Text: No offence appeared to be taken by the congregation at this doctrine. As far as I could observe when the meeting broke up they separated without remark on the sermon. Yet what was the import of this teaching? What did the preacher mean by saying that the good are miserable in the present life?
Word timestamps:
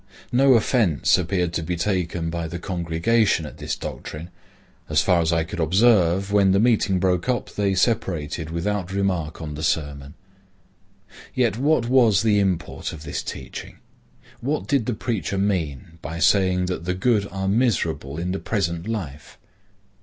No 0.31 0.55
offence 0.55 1.15
appeared 1.15 1.53
to 1.53 1.61
be 1.61 1.75
taken 1.77 2.31
by 2.31 2.47
the 2.47 2.57
congregation 2.57 3.45
at 3.45 3.59
this 3.59 3.75
doctrine. 3.75 4.31
As 4.89 5.03
far 5.03 5.21
as 5.21 5.31
I 5.31 5.43
could 5.43 5.59
observe 5.59 6.31
when 6.31 6.53
the 6.53 6.59
meeting 6.59 6.97
broke 6.99 7.29
up 7.29 7.53
they 7.53 7.75
separated 7.75 8.49
without 8.49 8.91
remark 8.91 9.43
on 9.43 9.53
the 9.53 9.61
sermon. 9.61 10.15
Yet 11.35 11.55
what 11.55 11.87
was 11.87 12.23
the 12.23 12.39
import 12.39 12.93
of 12.93 13.03
this 13.03 13.21
teaching? 13.21 13.75
What 14.39 14.65
did 14.67 14.87
the 14.87 14.95
preacher 14.95 15.37
mean 15.37 15.99
by 16.01 16.17
saying 16.17 16.65
that 16.65 16.85
the 16.85 16.95
good 16.95 17.27
are 17.29 17.47
miserable 17.47 18.17
in 18.17 18.31
the 18.31 18.39
present 18.39 18.87
life? 18.87 19.37